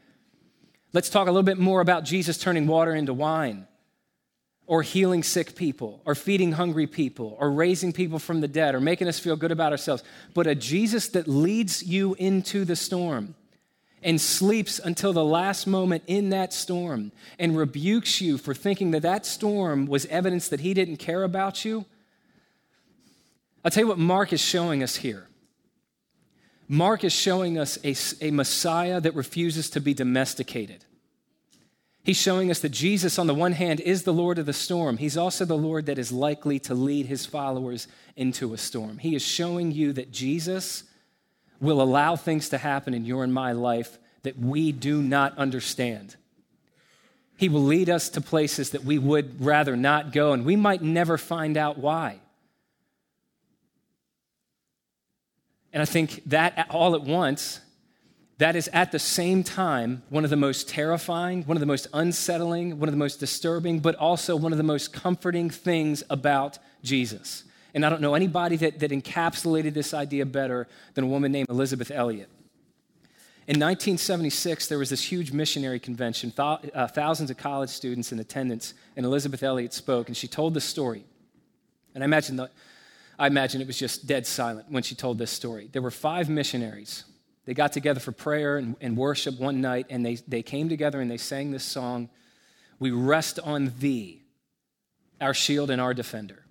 [0.93, 3.67] Let's talk a little bit more about Jesus turning water into wine.
[4.67, 8.81] or healing sick people, or feeding hungry people, or raising people from the dead, or
[8.81, 13.35] making us feel good about ourselves, but a Jesus that leads you into the storm
[14.03, 19.01] and sleeps until the last moment in that storm and rebukes you for thinking that
[19.01, 21.87] that storm was evidence that he didn't care about you.
[23.65, 25.28] I'll tell you what Mark is showing us here.
[26.69, 30.85] Mark is showing us a, a Messiah that refuses to be domesticated.
[32.05, 34.99] He's showing us that Jesus, on the one hand, is the Lord of the storm.
[34.99, 38.99] He's also the Lord that is likely to lead his followers into a storm.
[38.99, 40.85] He is showing you that Jesus
[41.61, 46.17] will allow things to happen in your and my life that we do not understand.
[47.37, 50.83] He will lead us to places that we would rather not go, and we might
[50.83, 52.21] never find out why.
[55.73, 57.61] And I think that all at once
[58.39, 61.89] that is at the same time one of the most terrifying, one of the most
[61.93, 66.59] unsettling, one of the most disturbing, but also one of the most comforting things about
[66.83, 67.45] Jesus.
[67.75, 71.49] And I don't know anybody that, that encapsulated this idea better than a woman named
[71.51, 72.29] Elisabeth Elliot.
[73.49, 78.75] In 1976, there was this huge missionary convention, uh, thousands of college students in attendance,
[78.95, 81.05] and Elisabeth Elliot spoke, and she told this story.
[81.95, 82.51] And I imagine, the,
[83.19, 85.69] I imagine it was just dead silent when she told this story.
[85.73, 87.05] There were five missionaries
[87.49, 91.01] they got together for prayer and, and worship one night, and they, they came together
[91.01, 92.11] and they sang this song
[92.79, 94.23] We rest on thee,
[95.19, 96.45] our shield and our defender.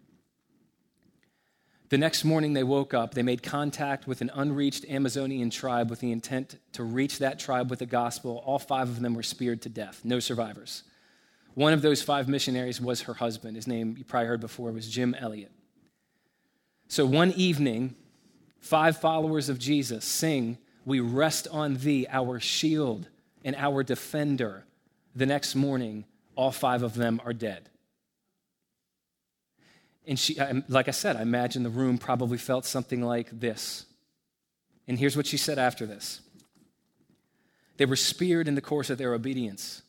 [1.90, 3.14] The next morning, they woke up.
[3.14, 7.70] They made contact with an unreached Amazonian tribe with the intent to reach that tribe
[7.70, 8.44] with the gospel.
[8.44, 10.82] All five of them were speared to death, no survivors.
[11.54, 13.56] One of those five missionaries was her husband.
[13.56, 15.52] His name, you probably heard before, was Jim Elliot.
[16.88, 17.96] So one evening,
[18.60, 23.10] five followers of Jesus sing we rest on thee, our shield
[23.44, 24.64] and our defender.
[25.14, 26.06] The next morning,
[26.38, 27.70] all five of them are dead.
[30.08, 33.86] And she, like I said, I imagine the room probably felt something like this.
[34.88, 36.22] And here's what she said after this
[37.76, 39.82] they were speared in the course of their obedience.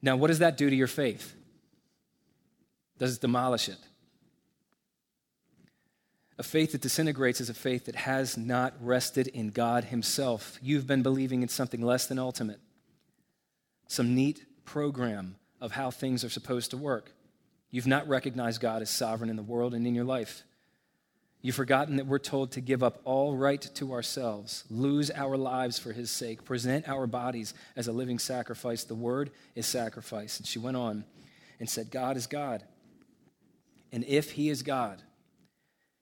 [0.00, 1.34] Now, what does that do to your faith?
[2.98, 3.78] Does it demolish it?
[6.38, 10.58] A faith that disintegrates is a faith that has not rested in God Himself.
[10.60, 12.60] You've been believing in something less than ultimate,
[13.88, 17.12] some neat program of how things are supposed to work.
[17.70, 20.42] You've not recognized God as sovereign in the world and in your life.
[21.40, 25.78] You've forgotten that we're told to give up all right to ourselves, lose our lives
[25.78, 28.84] for His sake, present our bodies as a living sacrifice.
[28.84, 30.38] The Word is sacrifice.
[30.38, 31.04] And she went on
[31.58, 32.62] and said, God is God.
[33.92, 35.00] And if He is God,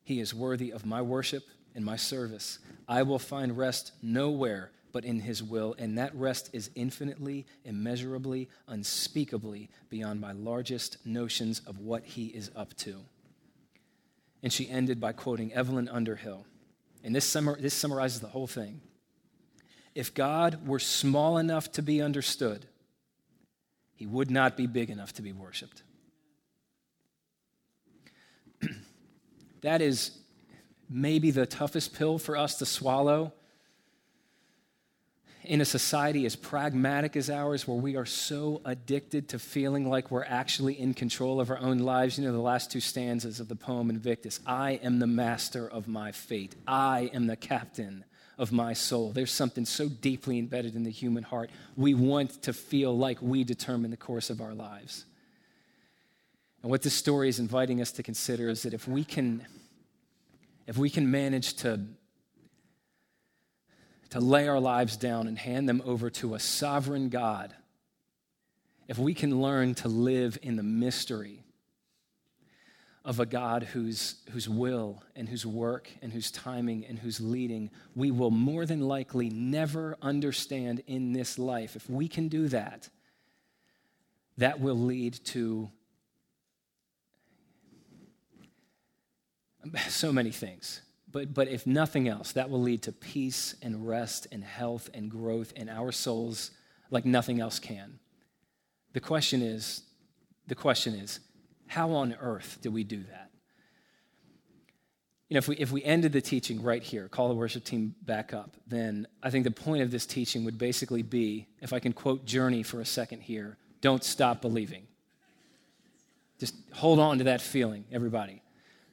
[0.05, 2.59] he is worthy of my worship and my service.
[2.87, 8.49] I will find rest nowhere but in His will, and that rest is infinitely, immeasurably,
[8.69, 13.01] unspeakably beyond my largest notions of what He is up to.
[14.41, 16.47] And she ended by quoting Evelyn Underhill.
[17.03, 18.83] And this, summar, this summarizes the whole thing.
[19.97, 22.65] If God were small enough to be understood,
[23.97, 25.83] He would not be big enough to be worshiped.
[29.65, 30.11] That is
[30.91, 33.33] maybe the toughest pill for us to swallow
[35.43, 40.11] in a society as pragmatic as ours, where we are so addicted to feeling like
[40.11, 42.19] we're actually in control of our own lives.
[42.19, 45.89] You know, the last two stanzas of the poem Invictus I am the master of
[45.89, 48.05] my fate, I am the captain
[48.37, 49.13] of my soul.
[49.13, 51.49] There's something so deeply embedded in the human heart.
[51.75, 55.07] We want to feel like we determine the course of our lives.
[56.65, 59.47] And what this story is inviting us to consider is that if we can,
[60.67, 61.79] if we can manage to,
[64.09, 67.55] to lay our lives down and hand them over to a sovereign God,
[68.89, 71.45] if we can learn to live in the mystery
[73.05, 77.71] of a God whose, whose will and whose work and whose timing and whose leading
[77.95, 82.89] we will more than likely never understand in this life, if we can do that,
[84.39, 85.71] that will lead to
[89.89, 90.81] so many things.
[91.11, 95.11] But, but if nothing else, that will lead to peace and rest and health and
[95.11, 96.51] growth in our souls
[96.91, 97.99] like nothing else can.
[98.95, 99.83] The question is,
[100.47, 101.21] the question is,
[101.67, 103.31] how on earth do we do that?
[105.29, 107.95] You know, if we, if we ended the teaching right here, call the worship team
[108.03, 111.79] back up, then I think the point of this teaching would basically be, if I
[111.79, 114.87] can quote Journey for a second here, don't stop believing.
[116.39, 118.43] Just hold on to that feeling, everybody.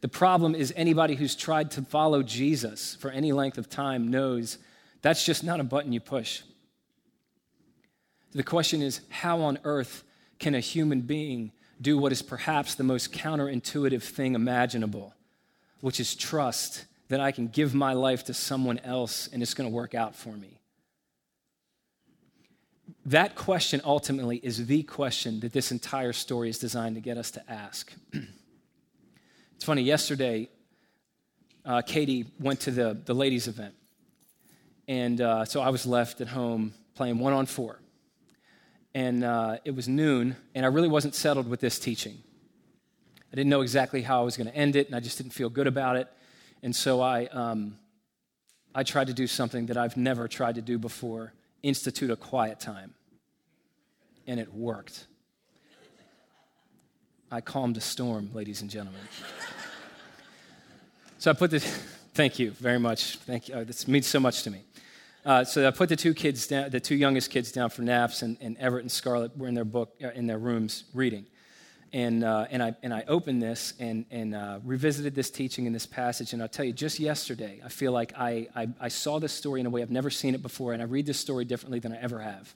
[0.02, 4.58] The problem is anybody who's tried to follow Jesus for any length of time knows
[5.02, 6.42] that's just not a button you push.
[8.34, 10.04] The question is how on earth
[10.40, 15.14] can a human being do what is perhaps the most counterintuitive thing imaginable,
[15.82, 19.70] which is trust that I can give my life to someone else and it's going
[19.70, 20.60] to work out for me?
[23.06, 27.32] That question ultimately is the question that this entire story is designed to get us
[27.32, 27.92] to ask.
[29.62, 30.50] it's funny, yesterday,
[31.66, 33.76] uh, Katie went to the, the ladies' event.
[34.88, 37.80] And uh, so I was left at home playing one on four.
[38.96, 42.18] And uh, it was noon, and I really wasn't settled with this teaching.
[43.32, 45.34] I didn't know exactly how I was going to end it, and I just didn't
[45.34, 46.08] feel good about it.
[46.64, 47.78] And so I, um,
[48.74, 52.60] I tried to do something that I've never tried to do before institute a quiet
[52.60, 52.96] time.
[54.26, 55.06] And it worked.
[57.34, 59.00] I calmed a storm, ladies and gentlemen.
[61.18, 61.64] so I put this,
[62.14, 63.16] thank you very much.
[63.20, 63.56] Thank you.
[63.56, 64.64] Uh, this means so much to me.
[65.26, 68.22] Uh, so I put the two kids down, the two youngest kids down for naps,
[68.22, 71.26] and, and Everett and Scarlett were in their book, uh, in their rooms reading.
[71.94, 75.72] And, uh, and, I, and I opened this and, and uh, revisited this teaching in
[75.72, 76.34] this passage.
[76.34, 79.62] And I'll tell you, just yesterday, I feel like I, I, I, saw this story
[79.62, 81.94] in a way I've never seen it before, and I read this story differently than
[81.94, 82.54] I ever have.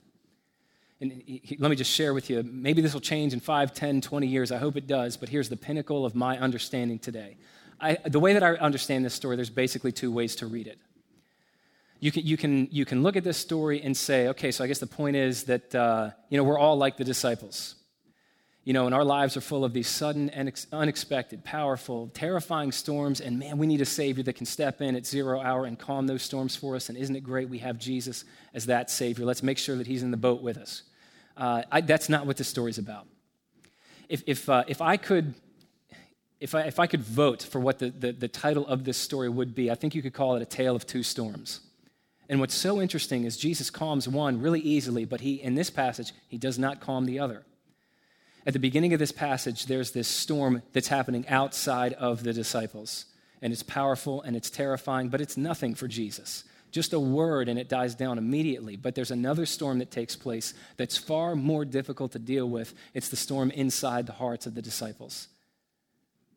[1.00, 4.00] And he, let me just share with you maybe this will change in 5, 10,
[4.00, 4.50] 20 years.
[4.50, 7.36] I hope it does, but here's the pinnacle of my understanding today.
[7.80, 10.78] I, the way that I understand this story, there's basically two ways to read it.
[12.00, 14.66] You can, you, can, you can look at this story and say, okay, so I
[14.66, 17.74] guess the point is that, uh, you know, we're all like the disciples.
[18.64, 23.20] You know, and our lives are full of these sudden and unexpected, powerful, terrifying storms,
[23.20, 26.08] and man, we need a Savior that can step in at zero hour and calm
[26.08, 26.88] those storms for us.
[26.88, 29.24] And isn't it great we have Jesus as that Savior?
[29.24, 30.82] Let's make sure that He's in the boat with us.
[31.36, 33.06] Uh, I, that's not what this story's about.
[34.08, 35.34] If, if, uh, if I could
[36.38, 39.28] if I, if I could vote for what the, the, the, title of this story
[39.28, 41.60] would be, I think you could call it A Tale of Two Storms.
[42.28, 46.12] And what's so interesting is Jesus calms one really easily, but he, in this passage,
[46.28, 47.44] he does not calm the other.
[48.46, 53.06] At the beginning of this passage, there's this storm that's happening outside of the disciples.
[53.40, 56.44] And it's powerful and it's terrifying, but it's nothing for Jesus.
[56.70, 58.76] Just a word and it dies down immediately.
[58.76, 62.74] But there's another storm that takes place that's far more difficult to deal with.
[62.94, 65.28] It's the storm inside the hearts of the disciples.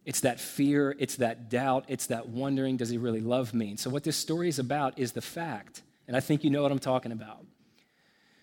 [0.05, 3.69] It's that fear, it's that doubt, it's that wondering, does he really love me?
[3.69, 6.63] And so, what this story is about is the fact, and I think you know
[6.63, 7.45] what I'm talking about.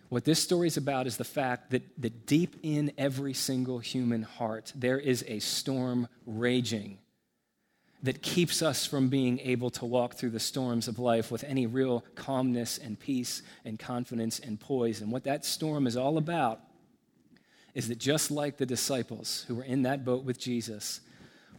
[0.09, 4.23] What this story is about is the fact that, that deep in every single human
[4.23, 6.99] heart, there is a storm raging
[8.07, 11.67] that keeps us from being able to walk through the storms of life with any
[11.67, 15.01] real calmness and peace and confidence and poise.
[15.01, 16.61] And what that storm is all about
[17.75, 21.01] is that just like the disciples who were in that boat with Jesus,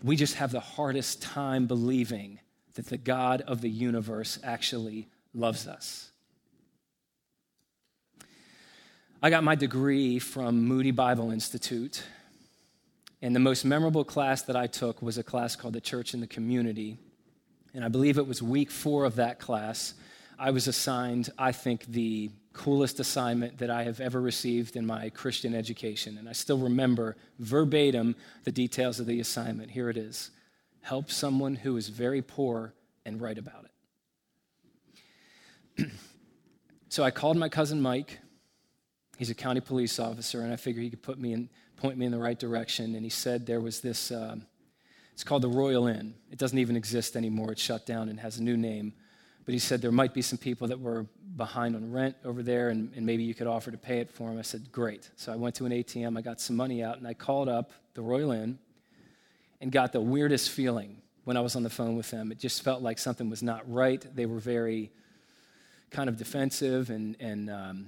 [0.01, 2.39] we just have the hardest time believing
[2.75, 6.11] that the God of the universe actually loves us.
[9.21, 12.03] I got my degree from Moody Bible Institute,
[13.21, 16.19] and the most memorable class that I took was a class called The Church in
[16.19, 16.97] the Community.
[17.73, 19.95] And I believe it was week four of that class.
[20.37, 25.09] I was assigned, I think, the coolest assignment that I have ever received in my
[25.09, 26.17] Christian education.
[26.17, 29.71] And I still remember verbatim the details of the assignment.
[29.71, 30.31] Here it is
[30.81, 32.73] Help someone who is very poor
[33.05, 33.65] and write about
[35.77, 35.89] it.
[36.89, 38.19] so I called my cousin Mike.
[39.17, 42.05] He's a county police officer, and I figured he could put me in, point me
[42.05, 42.95] in the right direction.
[42.95, 44.35] And he said there was this, uh,
[45.13, 46.15] it's called the Royal Inn.
[46.31, 48.93] It doesn't even exist anymore, it's shut down and has a new name.
[49.45, 51.05] But he said there might be some people that were
[51.37, 54.29] behind on rent over there, and, and maybe you could offer to pay it for
[54.29, 54.37] them.
[54.37, 55.09] I said, Great.
[55.15, 57.71] So I went to an ATM, I got some money out, and I called up
[57.93, 58.59] the Royal Inn
[59.61, 62.31] and got the weirdest feeling when I was on the phone with them.
[62.31, 64.05] It just felt like something was not right.
[64.15, 64.91] They were very
[65.91, 67.85] kind of defensive and, and um,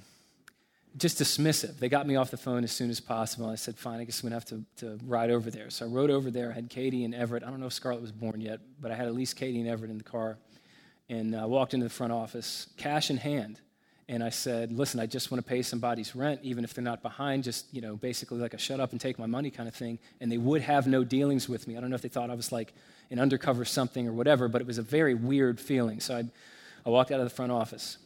[0.97, 1.77] just dismissive.
[1.77, 3.49] They got me off the phone as soon as possible.
[3.49, 5.69] I said, fine, I guess I'm going to have to, ride over there.
[5.69, 6.51] So I rode over there.
[6.51, 7.43] I had Katie and Everett.
[7.43, 9.69] I don't know if Scarlett was born yet, but I had at least Katie and
[9.69, 10.37] Everett in the car
[11.09, 13.59] and uh, walked into the front office, cash in hand.
[14.07, 17.03] And I said, listen, I just want to pay somebody's rent, even if they're not
[17.03, 19.75] behind, just, you know, basically like a shut up and take my money kind of
[19.75, 19.99] thing.
[20.19, 21.77] And they would have no dealings with me.
[21.77, 22.73] I don't know if they thought I was like
[23.11, 25.99] an undercover something or whatever, but it was a very weird feeling.
[25.99, 26.23] So I,
[26.85, 27.99] I walked out of the front office.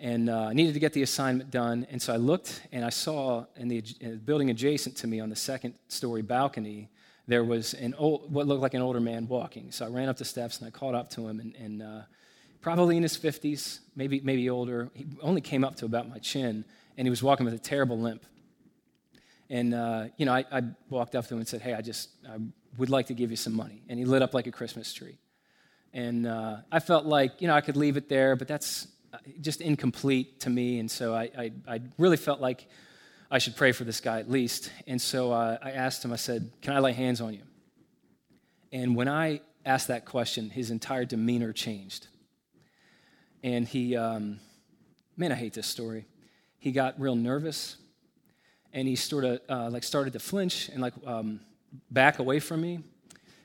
[0.00, 1.86] And uh, I needed to get the assignment done.
[1.90, 5.20] And so I looked and I saw in the, in the building adjacent to me
[5.20, 6.88] on the second story balcony,
[7.28, 9.70] there was an old, what looked like an older man walking.
[9.70, 12.00] So I ran up the steps and I called up to him, and, and uh,
[12.60, 14.90] probably in his 50s, maybe, maybe older.
[14.94, 16.64] He only came up to about my chin,
[16.96, 18.24] and he was walking with a terrible limp.
[19.48, 22.08] And, uh, you know, I, I, walked up to him and said, Hey, I just
[22.28, 22.36] I
[22.78, 23.82] would like to give you some money.
[23.88, 25.18] And he lit up like a Christmas tree.
[25.92, 28.88] And uh, I felt like, you know, I could leave it there, but that's uh,
[29.40, 30.78] just incomplete to me.
[30.78, 32.68] And so I, I, I really felt like
[33.30, 34.70] I should pray for this guy at least.
[34.86, 37.42] And so uh, I asked him, I said, Can I lay hands on you?
[38.72, 42.06] And when I asked that question, his entire demeanor changed.
[43.42, 44.40] And he, um,
[45.16, 46.06] man, I hate this story.
[46.58, 47.76] He got real nervous
[48.72, 51.40] and he sort of uh, like started to flinch and like um,
[51.90, 52.80] back away from me.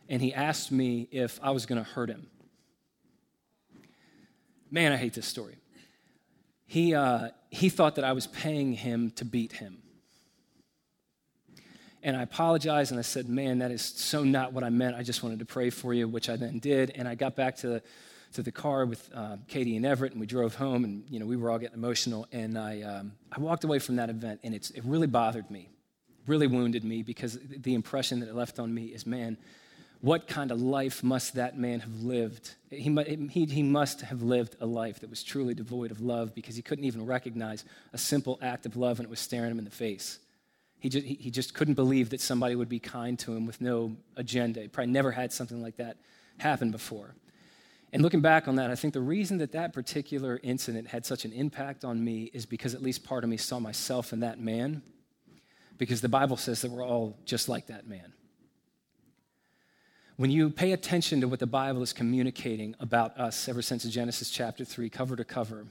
[0.10, 2.28] And he asked me if I was going to hurt him.
[4.72, 5.56] Man, I hate this story.
[6.66, 9.78] He, uh, he thought that I was paying him to beat him.
[12.02, 14.96] And I apologized and I said, Man, that is so not what I meant.
[14.96, 16.92] I just wanted to pray for you, which I then did.
[16.96, 17.84] And I got back to the,
[18.34, 21.26] to the car with uh, Katie and Everett, and we drove home, and you know
[21.26, 22.28] we were all getting emotional.
[22.32, 25.70] And I, um, I walked away from that event, and it's, it really bothered me,
[26.28, 29.38] really wounded me, because the impression that it left on me is, man,
[30.06, 32.54] what kind of life must that man have lived?
[32.70, 32.96] He,
[33.32, 36.62] he, he must have lived a life that was truly devoid of love because he
[36.62, 39.72] couldn't even recognize a simple act of love when it was staring him in the
[39.72, 40.20] face.
[40.78, 43.98] He just, he just couldn't believe that somebody would be kind to him with no
[44.16, 44.62] agenda.
[44.62, 45.98] He probably never had something like that
[46.38, 47.16] happen before.
[47.92, 51.26] And looking back on that, I think the reason that that particular incident had such
[51.26, 54.40] an impact on me is because at least part of me saw myself in that
[54.40, 54.84] man,
[55.80, 58.14] because the Bible says that we're all just like that man.
[60.18, 64.30] When you pay attention to what the Bible is communicating about us ever since Genesis
[64.30, 65.66] chapter 3, cover to cover,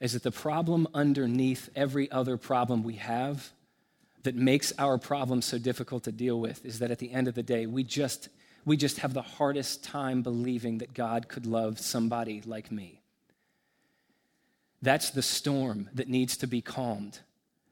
[0.00, 3.50] is that the problem underneath every other problem we have
[4.22, 7.34] that makes our problem so difficult to deal with is that at the end of
[7.34, 8.30] the day, we just,
[8.64, 13.02] we just have the hardest time believing that God could love somebody like me.
[14.80, 17.20] That's the storm that needs to be calmed.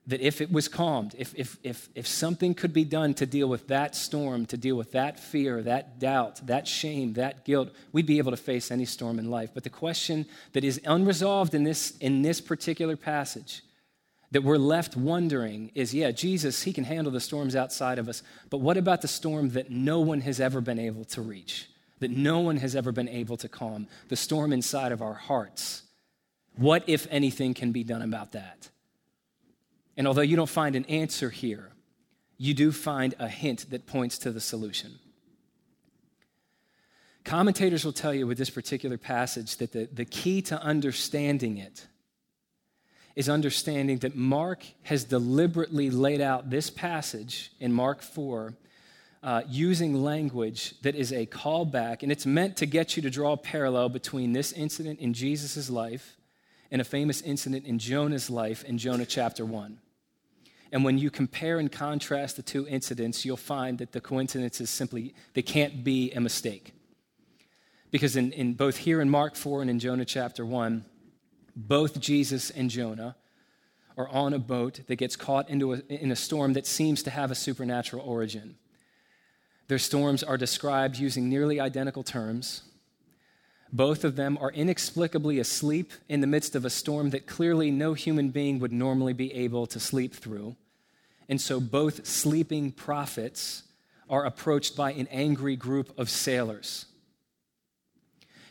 [0.06, 3.48] That if it was calmed, if, if, if, if something could be done to deal
[3.48, 8.06] with that storm, to deal with that fear, that doubt, that shame, that guilt, we'd
[8.06, 9.50] be able to face any storm in life.
[9.52, 13.62] But the question that is unresolved in this, in this particular passage
[14.30, 18.22] that we're left wondering is yeah, Jesus, he can handle the storms outside of us,
[18.48, 22.10] but what about the storm that no one has ever been able to reach, that
[22.10, 25.82] no one has ever been able to calm, the storm inside of our hearts?
[26.56, 28.69] What, if anything, can be done about that?
[30.00, 31.72] And although you don't find an answer here,
[32.38, 34.98] you do find a hint that points to the solution.
[37.22, 41.86] Commentators will tell you with this particular passage that the, the key to understanding it
[43.14, 48.54] is understanding that Mark has deliberately laid out this passage in Mark 4
[49.22, 53.32] uh, using language that is a callback, and it's meant to get you to draw
[53.32, 56.16] a parallel between this incident in Jesus' life
[56.70, 59.78] and a famous incident in Jonah's life in Jonah chapter 1.
[60.72, 65.14] And when you compare and contrast the two incidents, you'll find that the coincidences simply,
[65.34, 66.74] they can't be a mistake.
[67.90, 70.84] Because in, in both here in Mark 4 and in Jonah chapter 1,
[71.56, 73.16] both Jesus and Jonah
[73.96, 77.10] are on a boat that gets caught into a, in a storm that seems to
[77.10, 78.56] have a supernatural origin.
[79.66, 82.62] Their storms are described using nearly identical terms.
[83.72, 87.94] Both of them are inexplicably asleep in the midst of a storm that clearly no
[87.94, 90.56] human being would normally be able to sleep through.
[91.28, 93.62] And so both sleeping prophets
[94.08, 96.86] are approached by an angry group of sailors.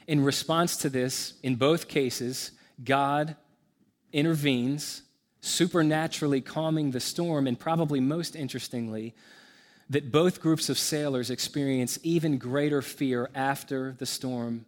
[0.07, 2.51] In response to this, in both cases,
[2.81, 3.35] God
[4.13, 5.01] intervenes,
[5.41, 9.13] supernaturally calming the storm, and probably most interestingly,
[9.89, 14.65] that both groups of sailors experience even greater fear after the storm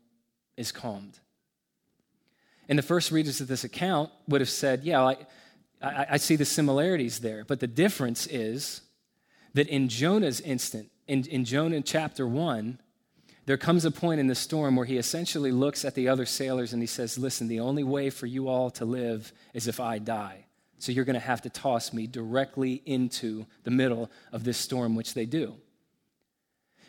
[0.58, 1.20] is calmed.
[2.70, 5.18] And the first readers of this account would have said, Yeah, I,
[5.82, 7.44] I, I see the similarities there.
[7.46, 8.82] But the difference is
[9.54, 12.80] that in Jonah's instant, in, in Jonah chapter 1,
[13.46, 16.74] there comes a point in the storm where he essentially looks at the other sailors
[16.74, 20.00] and he says, Listen, the only way for you all to live is if I
[20.00, 20.46] die.
[20.78, 24.96] So you're going to have to toss me directly into the middle of this storm,
[24.96, 25.56] which they do.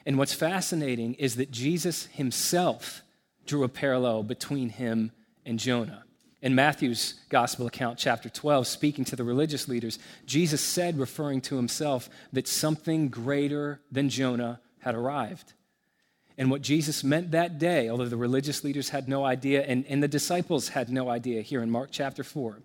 [0.06, 3.02] And what's fascinating is that Jesus himself
[3.46, 5.12] drew a parallel between him
[5.44, 6.04] and Jonah.
[6.40, 11.56] In Matthew's gospel account, chapter 12, speaking to the religious leaders, Jesus said, referring to
[11.56, 15.52] himself, that something greater than Jonah had arrived.
[16.36, 20.02] And what Jesus meant that day, although the religious leaders had no idea and, and
[20.02, 22.58] the disciples had no idea here in Mark chapter 4,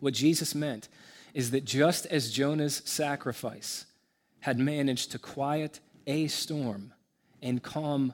[0.00, 0.88] what Jesus meant
[1.32, 3.86] is that just as Jonah's sacrifice
[4.40, 6.92] had managed to quiet a storm
[7.40, 8.12] and calm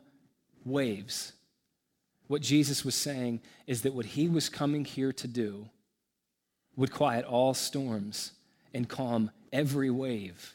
[0.64, 1.32] waves,
[2.28, 5.68] what Jesus was saying is that what he was coming here to do
[6.76, 8.32] would quiet all storms
[8.72, 10.54] and calm every wave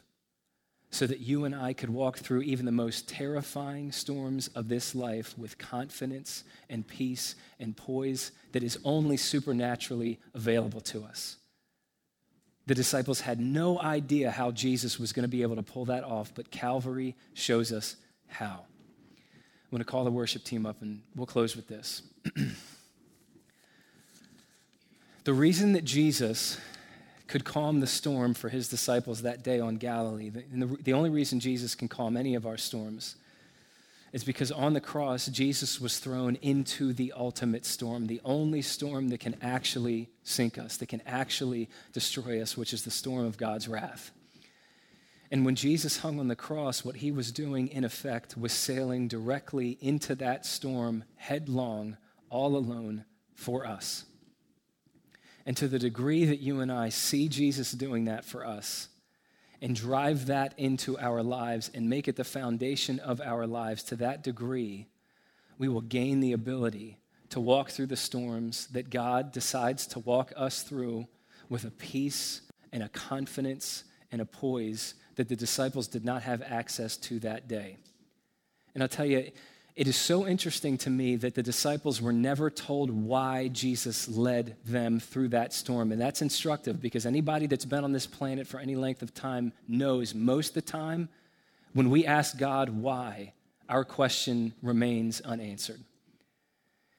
[0.94, 4.94] so that you and I could walk through even the most terrifying storms of this
[4.94, 11.38] life with confidence and peace and poise that is only supernaturally available to us.
[12.68, 16.04] The disciples had no idea how Jesus was going to be able to pull that
[16.04, 17.96] off, but Calvary shows us
[18.28, 18.66] how.
[19.74, 22.04] I'm going to call the worship team up and we'll close with this.
[25.24, 26.60] the reason that Jesus
[27.26, 31.10] could calm the storm for his disciples that day on Galilee, the, the, the only
[31.10, 33.16] reason Jesus can calm any of our storms
[34.12, 39.10] is because on the cross, Jesus was thrown into the ultimate storm, the only storm
[39.10, 43.38] that can actually sink us, that can actually destroy us, which is the storm of
[43.38, 44.12] God's wrath.
[45.34, 49.08] And when Jesus hung on the cross, what he was doing, in effect, was sailing
[49.08, 51.98] directly into that storm headlong,
[52.30, 54.06] all alone for us.
[55.48, 58.90] And to the degree that you and I see Jesus doing that for us,
[59.60, 63.96] and drive that into our lives and make it the foundation of our lives to
[63.96, 64.86] that degree,
[65.58, 67.00] we will gain the ability
[67.32, 71.08] to walk through the storms that God decides to walk us through
[71.50, 76.42] with a peace and a confidence and a poise that the disciples did not have
[76.42, 77.78] access to that day.
[78.74, 79.32] And I'll tell you,
[79.76, 84.56] it is so interesting to me that the disciples were never told why Jesus led
[84.66, 85.92] them through that storm.
[85.92, 89.52] And that's instructive because anybody that's been on this planet for any length of time
[89.68, 91.10] knows most of the time
[91.74, 93.34] when we ask God why,
[93.68, 95.82] our question remains unanswered.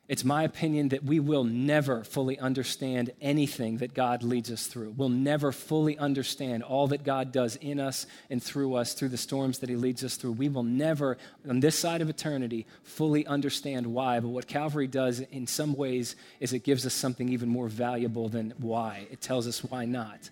[0.06, 4.90] It's my opinion that we will never fully understand anything that God leads us through.
[4.90, 9.16] We'll never fully understand all that God does in us and through us through the
[9.16, 10.32] storms that He leads us through.
[10.32, 11.16] We will never,
[11.48, 14.20] on this side of eternity, fully understand why.
[14.20, 18.28] But what Calvary does in some ways is it gives us something even more valuable
[18.28, 19.06] than why.
[19.10, 20.28] It tells us why not.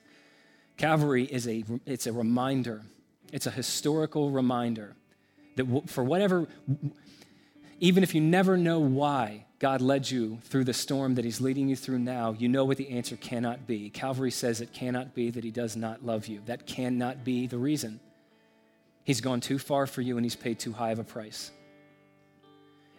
[0.76, 2.82] Calvary is a, it's a reminder,
[3.32, 4.96] it's a historical reminder
[5.56, 6.46] that for whatever,
[7.82, 11.68] even if you never know why, God led you through the storm that He's leading
[11.68, 13.90] you through now, you know what the answer cannot be.
[13.90, 16.42] Calvary says it cannot be that He does not love you.
[16.46, 17.98] That cannot be the reason.
[19.02, 21.50] He's gone too far for you and He's paid too high of a price.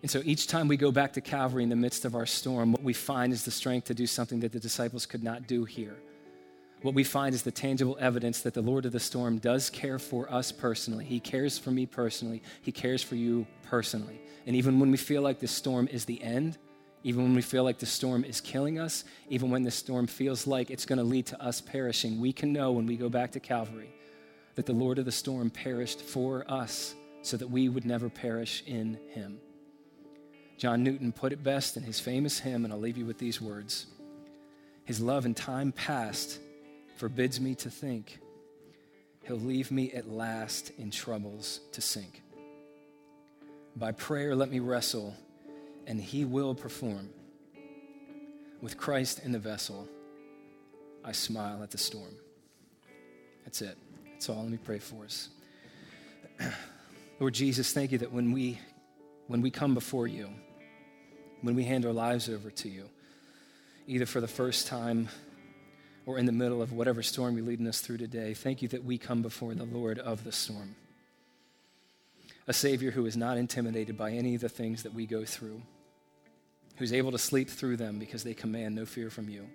[0.01, 2.73] And so each time we go back to Calvary in the midst of our storm,
[2.73, 5.63] what we find is the strength to do something that the disciples could not do
[5.63, 5.95] here.
[6.83, 9.97] What we find is the tangible evidence that the Lord of the storm does care
[9.97, 11.05] for us personally.
[11.05, 12.43] He cares for me personally.
[12.61, 14.19] He cares for you personally.
[14.45, 16.57] And even when we feel like the storm is the end,
[17.05, 20.45] even when we feel like the storm is killing us, even when the storm feels
[20.45, 23.31] like it's going to lead to us perishing, we can know when we go back
[23.31, 23.95] to Calvary
[24.55, 28.61] that the Lord of the storm perished for us so that we would never perish
[28.67, 29.39] in him.
[30.57, 33.39] John Newton put it best in his famous hymn, and I'll leave you with these
[33.39, 33.85] words
[34.83, 36.39] His love in time past
[37.03, 38.17] forbids me to think.
[39.27, 42.21] He'll leave me at last in troubles to sink.
[43.75, 45.13] By prayer, let me wrestle,
[45.85, 47.09] and he will perform.
[48.61, 49.85] With Christ in the vessel,
[51.03, 52.15] I smile at the storm.
[53.43, 53.77] That's it.
[54.13, 54.41] That's all.
[54.41, 55.27] Let me pray for us.
[57.19, 58.59] Lord Jesus, thank you that when we
[59.27, 60.29] when we come before you,
[61.41, 62.85] when we hand our lives over to you,
[63.87, 65.09] either for the first time
[66.05, 68.83] or in the middle of whatever storm you're leading us through today, thank you that
[68.83, 70.75] we come before the Lord of the storm
[72.47, 75.61] a Savior who is not intimidated by any of the things that we go through,
[76.77, 79.47] who's able to sleep through them because they command no fear from you.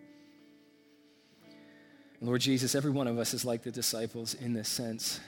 [2.20, 5.20] Lord Jesus, every one of us is like the disciples in this sense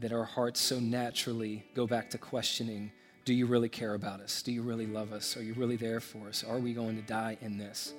[0.00, 2.90] that our hearts so naturally go back to questioning
[3.24, 4.40] do you really care about us?
[4.40, 5.36] Do you really love us?
[5.36, 6.42] Are you really there for us?
[6.42, 7.92] Are we going to die in this?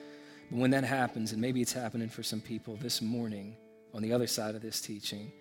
[0.50, 3.56] But when that happens, and maybe it's happening for some people this morning
[3.94, 5.32] on the other side of this teaching,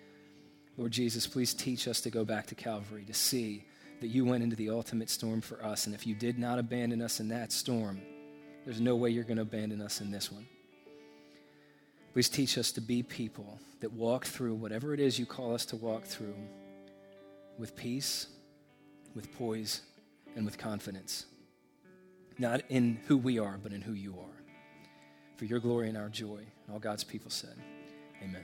[0.77, 3.65] Lord Jesus, please teach us to go back to Calvary to see
[4.01, 5.85] that you went into the ultimate storm for us.
[5.85, 8.01] And if you did not abandon us in that storm,
[8.65, 10.47] there's no way you're going to abandon us in this one.
[12.13, 15.65] Please teach us to be people that walk through whatever it is you call us
[15.65, 16.35] to walk through
[17.57, 18.27] with peace,
[19.15, 19.81] with poise,
[20.35, 21.25] and with confidence.
[22.37, 24.38] Not in who we are, but in who you are.
[25.39, 26.39] For your glory and our joy.
[26.39, 27.55] And all God's people said,
[28.21, 28.43] Amen.